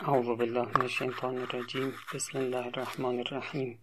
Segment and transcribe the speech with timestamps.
[0.00, 3.78] اعوذ بالله من الشیطان الرجیم بسم الله الرحمن الرحیم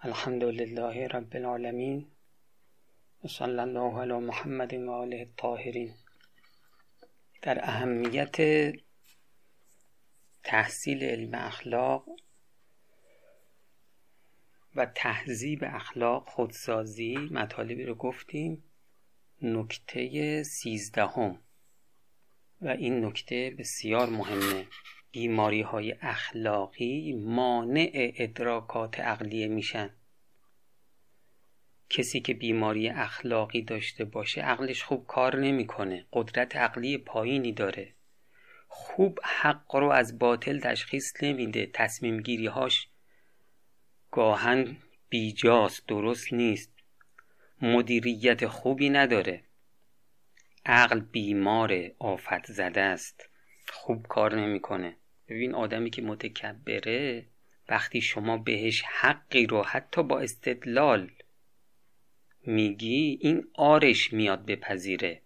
[0.00, 2.06] الحمد لله رب العالمین
[3.26, 5.94] صلی الله علی محمد و آله الطاهرین.
[7.42, 8.36] در اهمیت
[10.42, 12.04] تحصیل علم اخلاق
[14.74, 18.64] و تهذیب اخلاق خودسازی مطالبی رو گفتیم.
[19.42, 21.47] نکته سیزدهم.
[22.60, 24.66] و این نکته بسیار مهمه.
[25.12, 29.90] بیماری های اخلاقی مانع ادراکات عقلیه میشن.
[31.90, 36.06] کسی که بیماری اخلاقی داشته باشه عقلش خوب کار نمی‌کنه.
[36.12, 37.94] قدرت عقلی پایینی داره.
[38.68, 41.70] خوب حق رو از باطل تشخیص نمیده.
[41.74, 42.88] تصمیم گیری هاش
[44.10, 44.76] گاهن
[45.08, 46.72] بیجاست درست نیست.
[47.62, 49.47] مدیریت خوبی نداره.
[50.68, 53.28] عقل بیمار آفت زده است.
[53.68, 54.96] خوب کار نمی‌کنه.
[55.28, 57.26] ببین آدمی که متکبره
[57.68, 61.10] وقتی شما بهش حقی رو حتی با استدلال
[62.46, 65.22] میگی این آرش میاد بپذیره.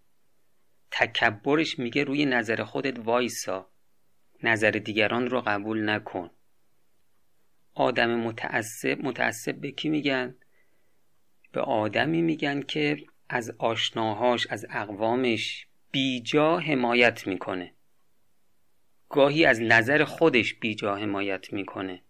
[0.91, 3.69] تکبرش میگه روی نظر خودت وایسا.
[4.43, 6.29] نظر دیگران رو قبول نکن.
[7.73, 10.35] آدم متعصب متعصب به کی میگن؟
[11.51, 12.97] به آدمی میگن که
[13.33, 17.73] از آشناهاش از اقوامش بیجا حمایت می‌کنه.
[19.09, 22.01] گاهی از نظر خودش بیجا حمایت می‌کنه.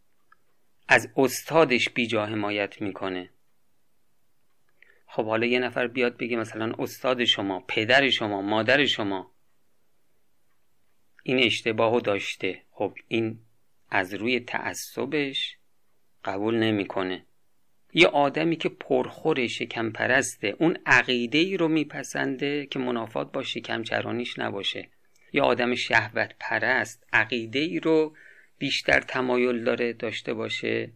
[0.87, 3.29] از استادش بیجا حمایت می‌کنه.
[5.05, 9.31] خب حالا یه نفر بیاد بگه مثلا استاد شما پدر شما مادر شما.
[11.23, 12.61] این اشتباهو داشته.
[12.71, 13.39] خب این
[13.89, 15.57] از روی تعصبش
[16.23, 17.25] قبول نمی‌کنه.
[17.93, 23.83] یه آدمی که پرخور شکم پرسته اون عقیده ای رو میپسنده که منافات با شکم
[23.83, 24.89] چرانیش نباشه.
[25.33, 28.15] یه آدم شهوت پرست عقیده ای رو
[28.57, 30.91] بیشتر تمایل داره داشته باشه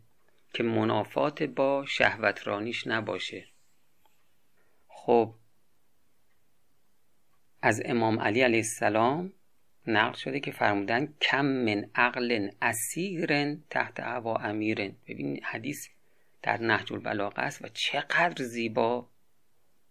[0.54, 3.48] که منافات با شهوت رانیش نباشه.
[4.88, 5.34] خب
[7.62, 9.34] از امام علی علیه السلام
[9.88, 14.96] نقل شده که فرمودن کم من عقل اسیرن تحت هوا امیرن.
[15.08, 15.88] ببین حدیث
[16.42, 19.10] در نهج البلاغه است و چقدر زیبا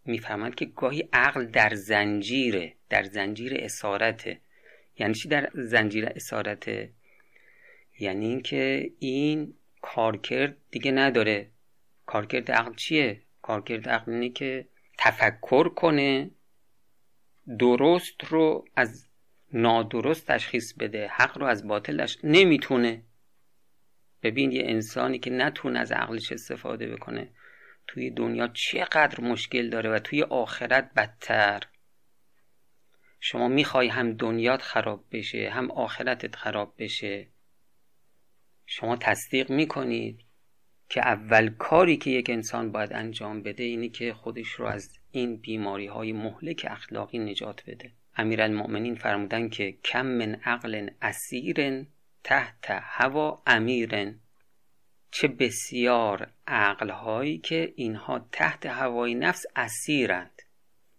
[0.04, 4.40] می‌فهمد که گاهی عقل در زنجیره در زنجیر اسارته
[4.98, 6.92] یعنی چی در زنجیر اسارته
[7.98, 11.50] یعنی اینکه این کارکرد دیگه نداره.
[12.06, 14.68] کارکرد عقل چیه؟ کارکرد عقل اینه که
[14.98, 16.30] تفکر کنه
[17.58, 19.06] درست رو از
[19.52, 23.02] نادرست تشخیص بده حق رو از باطلش نمی‌تونه.
[24.26, 27.28] ببین یه انسانی که نتونه از عقلش استفاده بکنه
[27.86, 31.60] توی دنیا چقدر مشکل داره و توی آخرت بدتر.
[33.20, 37.28] شما می‌خوای هم دنیات خراب بشه هم آخرتت خراب بشه.
[38.66, 40.20] شما تصدیق می‌کنید
[40.88, 45.36] که اول کاری که یک انسان باید انجام بده اینی که خودش رو از این
[45.36, 47.92] بیماری های مهلک اخلاقی نجات بده.
[48.16, 51.86] امیرالمؤمنین فرمودن که کم من عقل اسیرن
[52.26, 54.20] تحت هوا امیرن.
[55.10, 60.42] چه بسیار عقلهایی که اینها تحت هوای نفس اسیرند.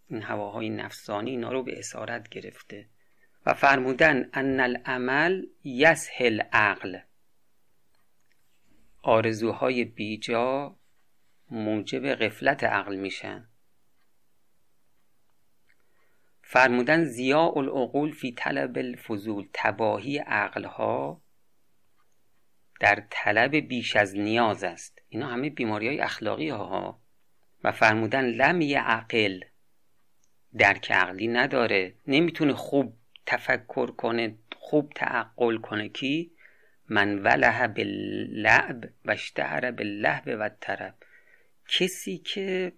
[0.06, 2.88] این هواهای نفسانی اینا رو به اسارت گرفته.
[3.46, 6.98] و فرمودن ان العمل یسهل عقل
[9.02, 10.76] آرزوهای بیجا
[11.50, 13.48] موجب غفلت عقل میشن.
[16.50, 21.22] فرمودن زیاء العقول فی طلب الفضول تباهی عقلها
[22.80, 25.02] در طلب بیش از نیاز است.
[25.08, 27.02] اینا همه بیماری های اخلاقی ها
[27.64, 29.40] و فرمودن لم عقل
[30.58, 31.94] درک عقلی نداره.
[32.06, 35.88] نمی‌تونه خوب تفکر کنه خوب تعقل کنه.
[35.88, 36.32] کی؟
[36.88, 40.94] من وله باللعب و اشتهر باللهب و طرب
[41.68, 42.72] کسی که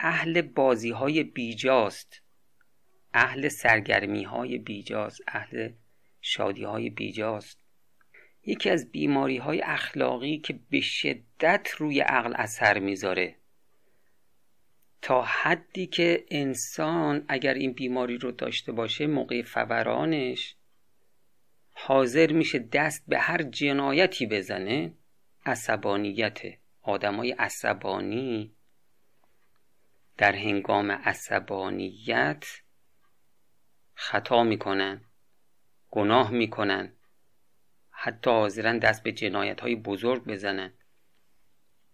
[0.00, 2.25] اهل بازی های بیجاست.
[3.16, 5.72] اهل سرگرمی های بیجاست اهل
[6.20, 7.58] شادی های بیجاست
[8.46, 13.36] یکی از بیماری های اخلاقی که به شدت روی عقل اثر می‌ذاره.
[15.02, 20.56] تا حدی که انسان اگر این بیماری رو داشته باشه موقع فورانش
[21.72, 24.92] حاضر میشه دست به هر جنایتی بزنه
[25.46, 26.38] عصبانیت.
[26.82, 28.54] آدمای عصبانی
[30.16, 32.65] در هنگام عصبانیت
[33.98, 35.00] خطا می‌کنن
[35.90, 36.92] گناه می‌کنن
[37.90, 40.72] حتی حاضرن دست به جنایت های بزرگ بزنن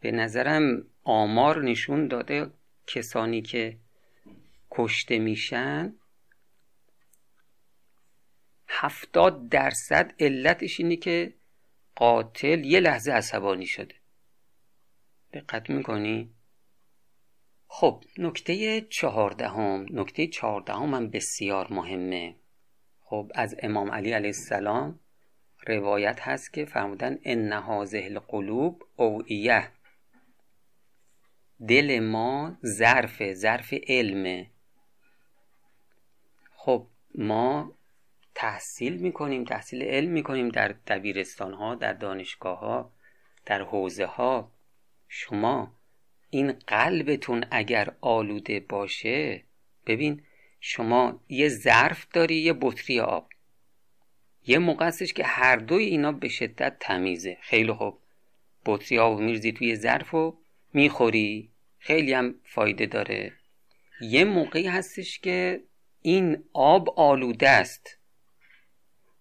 [0.01, 2.51] به نظرم آمار نشون داده
[2.87, 3.79] کسانی که
[4.71, 5.95] کشته میشن
[8.69, 11.35] هفتاد درصد علتش اینه که
[11.95, 13.95] قاتل یه لحظه عصبانی شده
[15.33, 16.35] دقت می‌کنی؟
[17.75, 22.35] خب نکته چهاردهم نکته چهاردهم هم بسیار مهمه.
[23.01, 25.01] خب از امام علی علیه السلام
[25.67, 29.69] روایت هست که فرمودن ان هذه القلوب اوعیه
[31.69, 34.51] دل ما ظرف ظرف علمه.
[36.55, 37.73] خب ما
[38.35, 42.93] تحصیل می‌کنیم تحصیل علم می‌کنیم در دبیرستان ها در دانشگاه ها
[43.47, 44.53] در حوزه ها
[45.09, 45.82] شما
[46.35, 49.45] این قلبتون اگر آلوده باشه
[49.87, 50.23] ببین
[50.61, 53.29] شما یه ظرف داری یه بطری آب.
[54.47, 57.39] یه موقع هستش که هر دوی اینا به شدت تمیزه.
[57.41, 57.99] خیلی خوب.
[58.67, 60.39] بطری آب میرزی توی ظرف و
[60.73, 61.51] می‌خوری.
[61.79, 63.33] خیلی هم فایده داره.
[64.01, 65.63] یه موقعی هستش که
[66.03, 67.99] این آب آلوده است.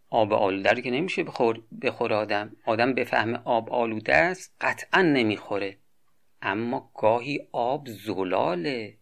[0.10, 2.56] آب آلوده رو که نمیشه بخور بخوره آدم.
[2.66, 5.78] آدم بفهمه آب آلوده است قطعا نمی‌خوره.
[6.42, 8.98] اما گاهی آب زلاله.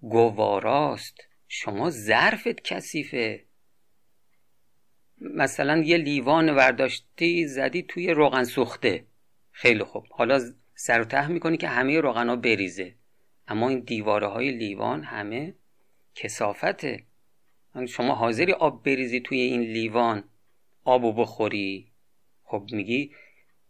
[0.00, 1.16] گواراست.
[1.48, 3.44] شما ظرفت کثیفه.
[5.18, 9.06] مثلا یه لیوان ورداشتی زدی توی روغن سوخته.
[9.50, 10.06] خیلی خوب.
[10.10, 10.40] حالا
[10.74, 12.94] سر و ته می‌کنی که همه روغن ها بریزه.
[13.48, 15.54] اما این دیواره های لیوان همه
[16.14, 17.06] کسافته
[17.88, 20.24] شما حاضری آب بریزی توی این لیوان.
[20.84, 21.92] آبو بخوری.
[22.42, 23.12] خب میگی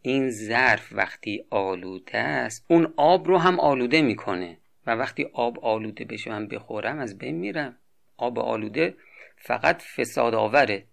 [0.06, 4.58] این ظرف وقتی آلوده است اون آب رو هم آلوده می‌کنه.
[4.86, 7.76] و وقتی آب آلوده بشه من بخورم از بین میرم.
[8.16, 8.94] آب آلوده
[9.36, 10.86] فقط فساد آوره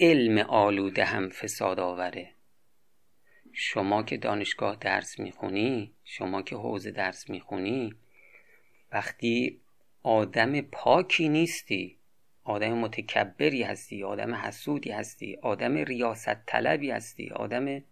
[0.00, 2.30] علم آلوده هم فساد آوره
[3.52, 7.94] شما که دانشگاه درس می‌خونی شما که حوزه درس می‌خونی
[8.92, 9.60] وقتی
[10.02, 11.98] آدم پاکی نیستی
[12.44, 17.82] آدم متکبری هستی آدم حسودی هستی آدم ریاست طلبی هستی آدم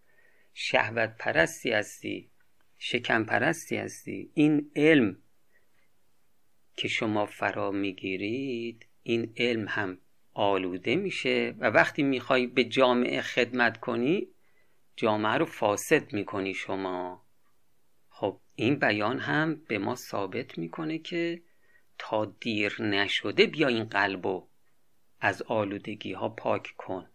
[0.61, 2.31] شهوت پرستی هستی
[2.79, 4.31] شکم پرستی هستی.
[4.35, 5.17] این علم
[6.77, 9.99] که شما فرا می‌گیرید این علم هم
[10.33, 14.29] آلوده میشه و وقتی می‌خوای به جامعه خدمت کنی
[14.97, 17.27] جامعه رو فاسد می‌کنی شما.
[18.09, 21.43] خب این بیان هم به ما ثابت می‌کنه که
[21.99, 24.49] تا دیر نشده بیا این قلبو
[25.21, 27.11] از آلودگی ها پاک کن.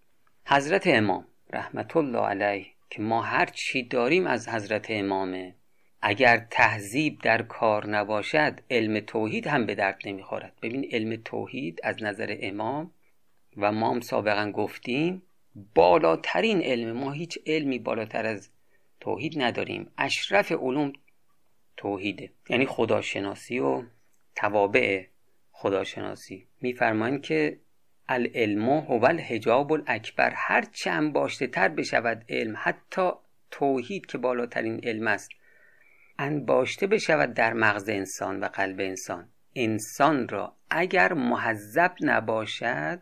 [0.46, 5.56] حضرت امام رحمت الله علیه که ما هر چی داریم از حضرت امامه
[6.02, 10.54] اگر تهذیب در کار نباشد علم توحید هم به درد نمی‌خورد.
[10.62, 12.92] ببین علم توحید از نظر امام
[13.58, 15.24] و ما هم سابقا گفتیم
[15.76, 16.92] بالاترین علم.
[16.92, 18.50] ما هیچ علمی بالاتر از
[19.00, 19.92] توحید نداریم.
[19.98, 20.94] اشرف علوم
[21.78, 22.32] توحیده.
[22.50, 23.84] یعنی خداشناسی و
[24.36, 25.06] توابع
[25.52, 26.48] خداشناسی.
[26.62, 27.60] میفرمایند که
[28.14, 30.34] العلم هو الحجاب الاکبر.
[30.36, 33.12] هر چند باشته تر بشود علم حتی
[33.52, 35.30] توحید که بالاترین علم است
[36.20, 39.30] انباشته بشود در مغز انسان و قلب انسان.
[39.56, 43.02] انسان را اگر محذب نباشد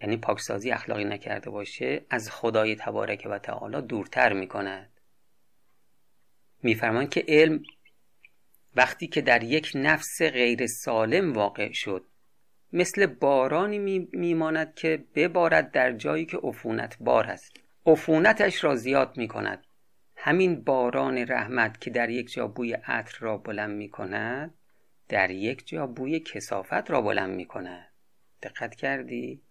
[0.00, 4.90] یعنی پاکسازی اخلاقی نکرده باشه از خدای تبارک و تعالی دورتر می کند
[6.62, 7.62] میفرمایند که علم
[8.76, 12.04] وقتی که در یک نفس غیر سالم واقع شد
[12.72, 17.56] مثل بارانی میماند که ببارد در جایی که عفونت بار است.
[17.86, 19.66] عفونتش را زیاد می کند.
[20.16, 24.54] همین باران رحمت که در یک جا بوی عطر را بلند می کند
[25.08, 27.88] در یک جا بوی کسافت را بلند می کند.
[28.42, 29.42] دقت کردی؟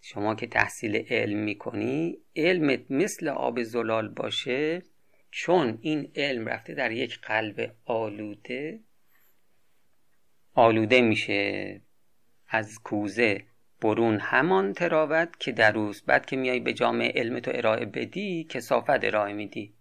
[0.00, 4.82] شما که تحصیل علم می کنی علمت مثل آب زلال باشه
[5.30, 8.80] چون این علم رفته در یک قلب آلوده
[10.54, 11.80] آلوده میشه.
[12.50, 13.44] از کوزه
[13.80, 18.44] برون همان تراوت که در روز بعد که میای به جامعه علم تو ارائه بدی
[18.44, 19.74] کسافت ارائه میدی.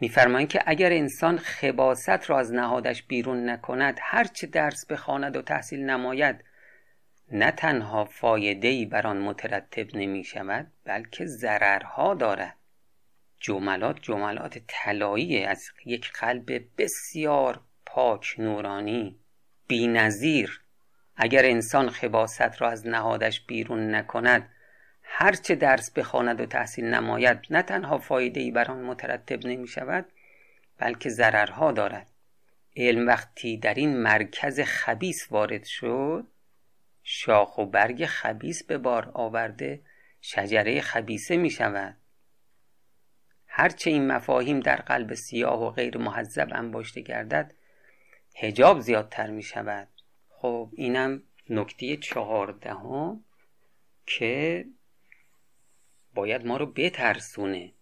[0.00, 5.80] میفرمایند که اگر انسان خباست را از نهادش بیرون نکند هرچه درس بخواند و تحصیل
[5.80, 6.44] نماید
[7.32, 12.56] نه تنها فایده بر آن مترتب نمی شود بلکه ضررها دارد.
[13.40, 19.18] جملات جملات طلایی از یک قلب بسیار پاک نورانی
[19.68, 20.62] بینظیر
[21.16, 24.48] اگر انسان خباست را از نهادش بیرون نکند
[25.02, 30.06] هرچه درس بخواند و تحصیل نماید نه تنها فایده ای بر آن مترتب نمی شود
[30.78, 32.06] بلکه ضررها دارد.
[32.76, 36.26] علم وقتی در این مرکز خبیس وارد شد
[37.02, 39.80] شاخ و برگ خبیس به بار آورده
[40.20, 41.96] شجره خبیسه می شود
[43.46, 47.54] هرچه این مفاهیم در قلب سیاه و غیر محذب انباشته گردد
[48.36, 49.88] هجاب زیادتر می شود
[50.42, 53.24] خب اینم نکته چهاردهم
[54.06, 54.64] که
[56.14, 57.72] باید ما رو بترسونه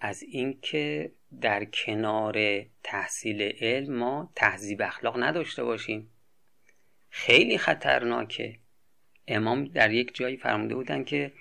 [0.00, 6.10] از اینکه در کنار تحصیل علم ما تهذیب اخلاق نداشته باشیم.
[7.10, 8.58] خیلی خطرناکه.
[9.28, 11.32] امام در یک جایی فرموده بودن که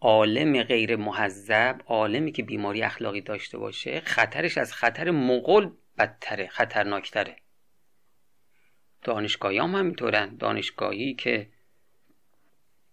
[0.00, 7.36] عالم غیر محذب عالمی که بیماری اخلاقی داشته باشه خطرش از خطر مغول بدتره خطرناکتره.
[9.02, 10.36] دانشگاهی هم همینطورن.
[10.36, 11.48] دانشگاهی که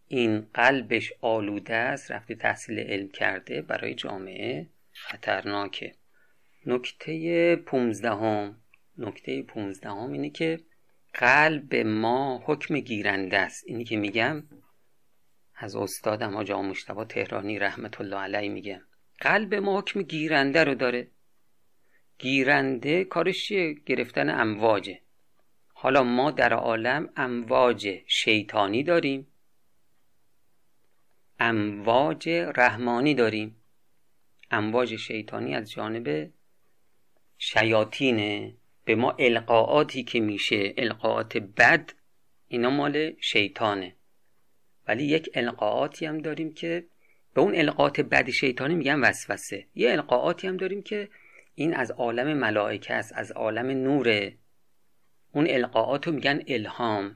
[0.07, 4.69] این قلبش آلوده است رفته تحصیل علم کرده برای جامعه.
[4.91, 5.95] خطرناکه.
[6.65, 8.61] نکته پونزدهم.
[8.97, 10.59] نکته پونزدهم اینه که
[11.13, 13.63] قلب ما حکم گیرنده است.
[13.67, 14.43] اینی که میگم
[15.55, 18.81] از استادم حاج مشتبه تهرانی رحمت الله علیه میگم
[19.19, 21.07] قلب ما حکم گیرنده رو داره.
[22.17, 25.01] گیرنده کارش چیه؟ گرفتن امواجه.
[25.81, 29.27] حالا ما در عالم امواج شیطانی داریم.
[31.39, 33.55] امواج رحمانی داریم.
[34.51, 36.31] امواج شیطانی از جانب
[37.37, 38.55] شیاطینه.
[38.85, 41.91] به ما القاعاتی که میشه القاعات بد
[42.47, 43.95] اینا مال شیطانه.
[44.87, 46.87] ولی یک القاعاتی هم داریم که
[47.33, 49.67] به اون القاعات بد شیطانی میگن وسوسه.
[49.75, 51.09] یه القاعاتی هم داریم که
[51.55, 54.37] این از عالم ملائکه است از عالم نوره.
[55.31, 57.15] اون القاعات رو میگن الهام.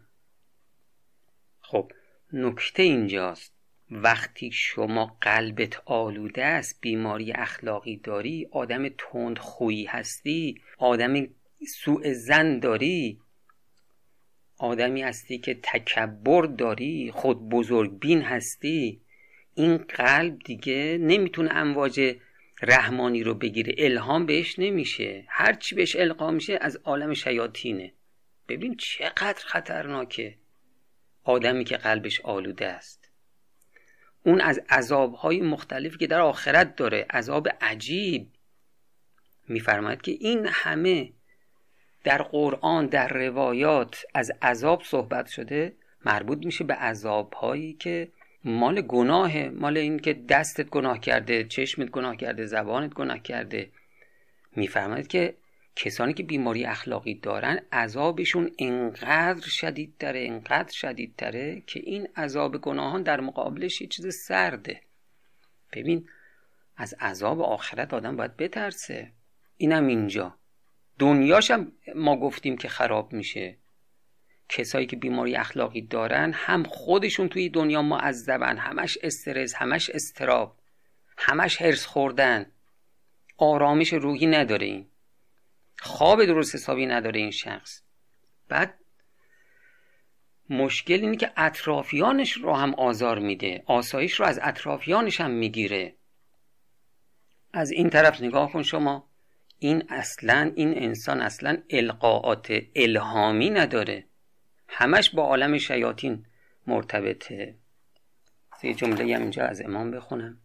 [1.59, 1.91] خب
[2.33, 3.53] نکته اینجاست.
[3.91, 11.27] وقتی شما قلبت آلوده است بیماری اخلاقی داری آدم تند خویی هستی آدم
[11.67, 13.19] سوء زن داری
[14.57, 19.01] آدمی هستی که تکبر داری خود بزرگ بین هستی
[19.55, 22.15] این قلب دیگه نمی‌تونه امواج
[22.61, 23.75] رحمانی رو بگیره.
[23.77, 25.25] الهام بهش نمیشه.
[25.27, 27.93] هرچی بهش القا میشه از عالم شیاطینه.
[28.47, 30.37] ببین چقدر خطرناکه
[31.23, 33.09] آدمی که قلبش آلوده است.
[34.25, 38.27] اون از عذابهای مختلفی که در آخرت داره عذاب عجیب.
[39.47, 41.13] میفرماید که این همه
[42.03, 45.73] در قرآن در روایات از عذاب صحبت شده
[46.05, 48.11] مربوط میشه به عذابهایی که
[48.43, 53.71] مال گناه مال این که دستت گناه کرده چشمت گناه کرده زبانت گناه کرده.
[54.55, 55.35] میفرماید که
[55.75, 63.19] کسانی که بیماری اخلاقی دارن عذابشون انقدر شدیدتره انقدر شدیدتره که این عذاب گناهان در
[63.19, 64.81] مقابلش یه چیز سرده.
[65.73, 66.09] ببین
[66.77, 69.11] از عذاب آخرت آدم باید بترسه.
[69.57, 70.35] اینم اینجا.
[70.99, 73.57] دنیاش هم ما گفتیم که خراب میشه.
[74.49, 80.59] کسایی که بیماری اخلاقی دارن هم خودشون توی دنیا معذبن همش استرس همش استراب
[81.17, 82.45] همش هرس خوردن.
[83.37, 84.85] آرامش روحی نداره این.
[85.83, 87.81] خواب درست حسابی نداره این شخص.
[88.49, 88.79] بعد
[90.49, 93.63] مشکل اینه که اطرافیانش رو هم آزار میده.
[93.65, 95.95] آسایش رو از اطرافیانش هم می‌گیره.
[97.53, 99.09] از این طرف نگاه کن شما.
[99.59, 104.05] این اصلا این انسان اصلا القاعات الهامی نداره.
[104.67, 106.25] همش با عالم شیاطین
[106.67, 107.55] مرتبطه.
[108.63, 110.37] یه جمله هم اینجا از امام بخونم.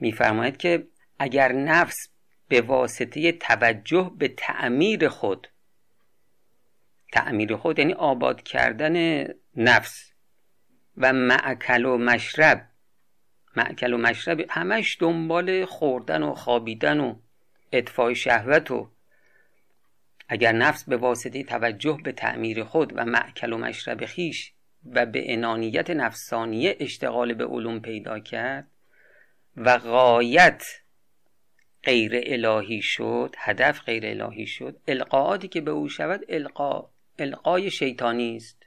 [0.00, 0.86] میفرماید که
[1.18, 2.08] اگر نفس
[2.48, 5.48] به واسطه توجه به تعمیر خود.
[7.12, 9.26] تعمیر خود یعنی آباد کردن
[9.56, 10.12] نفس
[10.96, 12.68] و معکل و مشرب.
[13.56, 17.14] معکل و مشرب همش دنبال خوردن و خوابیدن و
[17.72, 18.90] اطفای شهوت و
[20.28, 24.52] اگر نفس به واسطه توجه به تعمیر خود و معکل و مشرب خیش
[24.92, 28.66] و به انانیت نفسانیه اشتغال به علوم پیدا کرد
[29.56, 30.64] و غایت
[31.88, 38.36] غیر الهی شد هدف غیر الهی شد القاعاتی که به او شود القا القای شیطانی
[38.36, 38.66] است.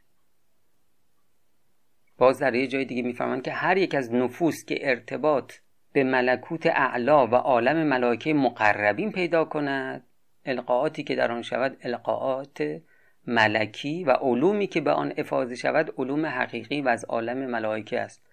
[2.18, 5.54] باز در یه جای دیگه می‌فهمن که هر یک از نفوس که ارتباط
[5.94, 10.04] به ملکوت اعلا و عالم ملائکه مقربین پیدا کند
[10.46, 12.82] القاعاتی که در آن شود القاعات
[13.28, 18.31] ملکی و علومی که به آن افاظه شود علوم حقیقی و از عالم ملائکه است.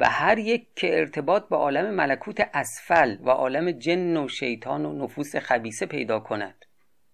[0.00, 5.04] و هر یک که ارتباط به عالم ملکوت اسفل و عالم جن و شیطان و
[5.04, 6.64] نفوس خبیسه پیدا کند.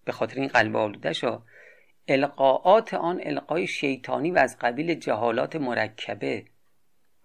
[0.04, 1.42] به خاطر این قلب آلوده شا
[2.08, 6.44] القاعات آن القای شیطانی و از قبیل جهالات مرکبه.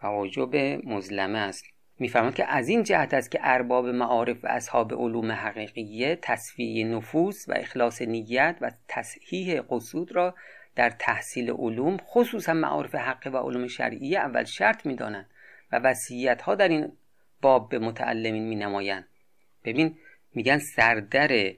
[0.03, 1.65] و عجب مظلمه است.
[2.00, 7.50] میفرماد که از این جهت است که ارباب معارف و اصحاب علوم حقیقیه تصفیه نفوس
[7.50, 10.36] و اخلاص نیت و تصحیح قصود را
[10.75, 15.30] در تحصیل علوم خصوصا معارف حق و علوم شرعیه اول شرط می‌دانند.
[15.72, 16.92] و وسیعت ها در این
[17.42, 19.08] باب به متعلمین می نمایند
[19.63, 19.98] ببین
[20.34, 21.54] میگن سردر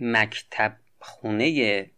[0.00, 1.90] مکتب خونه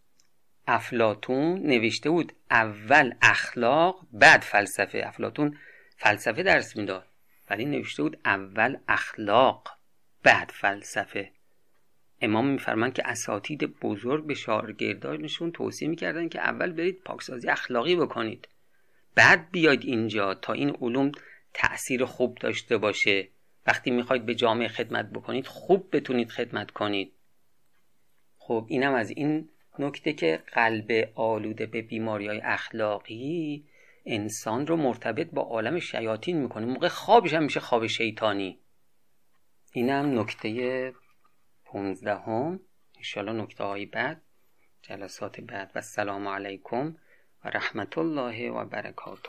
[0.66, 5.02] افلاتون نوشته بود اول اخلاق بعد فلسفه.
[5.06, 5.58] افلاتون
[5.96, 7.06] فلسفه درس می‌داد
[7.50, 9.68] ولی نوشته بود اول اخلاق
[10.22, 11.30] بعد فلسفه.
[12.20, 18.48] امام میفرمند که اساتید بزرگ به شاگردانشون توصیه می‌کردن که اول برید پاکسازی اخلاقی بکنید
[19.14, 21.12] بعد بیاید اینجا تا این علوم
[21.54, 23.28] تأثیر خوب داشته باشه.
[23.66, 27.12] وقتی می‌خواید به جامعه خدمت بکنید خوب بتونید خدمت کنید.
[28.36, 33.64] خب اینم از این نکته که قلب آلوده به بیماری های اخلاقی
[34.06, 36.66] انسان رو مرتبط با عالم شیاطین می‌کنه.
[36.66, 38.58] موقع خوابش هم میشه خواب شیطانی.
[39.72, 40.92] اینم نکته
[41.64, 42.60] پونزدهم.
[42.96, 44.22] انشالله نکته های بعد
[44.82, 45.70] جلسات بعد.
[45.74, 46.96] و السلام علیکم
[47.44, 49.28] و رحمت الله و برکاته.